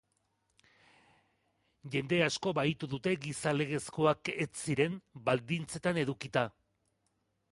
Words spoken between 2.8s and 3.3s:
dute